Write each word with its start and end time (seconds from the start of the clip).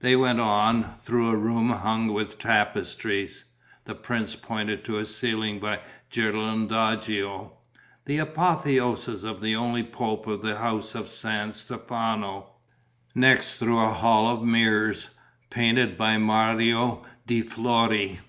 They 0.00 0.16
went 0.16 0.40
on, 0.40 0.94
through 1.04 1.28
a 1.28 1.36
room 1.36 1.68
hung 1.68 2.10
with 2.10 2.38
tapestries; 2.38 3.44
the 3.84 3.94
prince 3.94 4.34
pointed 4.34 4.84
to 4.86 4.96
a 4.96 5.04
ceiling 5.04 5.58
by 5.60 5.80
Ghirlandajo: 6.10 7.50
the 8.06 8.16
apotheosis 8.16 9.22
of 9.22 9.42
the 9.42 9.54
only 9.54 9.82
pope 9.82 10.26
of 10.26 10.40
the 10.40 10.56
house 10.56 10.94
of 10.94 11.08
San 11.10 11.52
Stefano. 11.52 12.52
Next 13.14 13.58
through 13.58 13.78
a 13.80 13.92
hall 13.92 14.28
of 14.30 14.42
mirrors, 14.42 15.10
painted 15.50 15.98
by 15.98 16.16
Mario 16.16 17.04
de' 17.26 17.42
Flori. 17.42 18.20